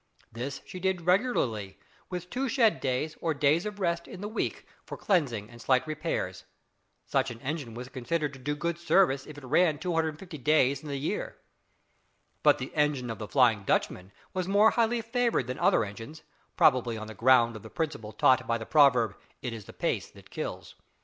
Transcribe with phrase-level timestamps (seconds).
[0.31, 1.77] This she did regularly,
[2.09, 5.85] with two "shed days," or days of rest, in the week for cleansing and slight
[5.85, 6.43] repairs.
[7.05, 10.87] Such an engine was considered to do good service if it ran 250 days in
[10.89, 11.37] the year.
[12.41, 16.23] But the engine of the "Flying Dutchman" was more highly favoured than other engines
[16.57, 20.09] probably on the ground of the principle taught by the proverb, "It is the pace
[20.09, 20.73] that kills."